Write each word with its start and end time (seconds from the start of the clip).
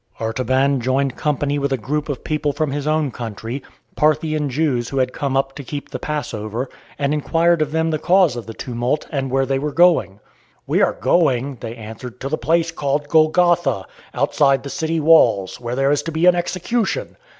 Artaban 0.19 0.81
joined 0.81 1.15
company 1.15 1.59
with 1.59 1.71
a 1.71 1.77
group 1.77 2.09
of 2.09 2.23
people 2.23 2.53
from 2.53 2.71
his 2.71 2.87
own 2.87 3.11
country, 3.11 3.61
Parthian 3.95 4.49
Jews 4.49 4.89
who 4.89 4.97
had 4.97 5.13
come 5.13 5.37
up 5.37 5.53
to 5.53 5.63
keep 5.63 5.91
the 5.91 5.99
Passover, 5.99 6.71
and 6.97 7.13
inquired 7.13 7.61
of 7.61 7.71
them 7.71 7.91
the 7.91 7.99
cause 7.99 8.35
of 8.35 8.47
the 8.47 8.53
tumult, 8.55 9.05
and 9.11 9.29
where 9.29 9.45
they 9.45 9.59
were 9.59 9.71
going. 9.71 10.19
"We 10.65 10.81
are 10.81 10.93
going," 10.93 11.57
they 11.61 11.75
answered, 11.75 12.19
"to 12.21 12.29
the 12.29 12.37
place 12.39 12.71
called 12.71 13.09
Golgotha, 13.09 13.85
outside 14.15 14.63
the 14.63 14.71
city 14.71 14.99
walls, 14.99 15.59
where 15.61 15.75
there 15.75 15.91
is 15.91 16.01
to 16.01 16.11
be 16.11 16.25
an 16.25 16.33
execution. 16.33 17.15